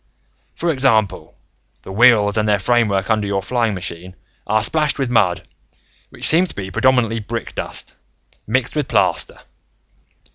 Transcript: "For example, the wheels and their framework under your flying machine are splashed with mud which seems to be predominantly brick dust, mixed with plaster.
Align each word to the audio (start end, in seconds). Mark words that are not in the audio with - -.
"For 0.55 0.71
example, 0.71 1.37
the 1.83 1.91
wheels 1.91 2.35
and 2.35 2.47
their 2.47 2.57
framework 2.57 3.11
under 3.11 3.27
your 3.27 3.43
flying 3.43 3.75
machine 3.75 4.15
are 4.47 4.63
splashed 4.63 4.97
with 4.97 5.11
mud 5.11 5.47
which 6.09 6.27
seems 6.27 6.49
to 6.49 6.55
be 6.55 6.71
predominantly 6.71 7.19
brick 7.19 7.53
dust, 7.53 7.93
mixed 8.47 8.75
with 8.75 8.87
plaster. 8.87 9.41